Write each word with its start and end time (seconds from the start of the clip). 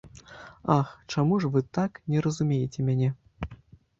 Ах, 0.75 0.93
чаму 1.15 1.37
ж 1.43 1.51
вы 1.55 1.61
так 1.79 1.99
не 2.13 2.23
разумееце 2.27 2.79
мяне? 2.87 3.09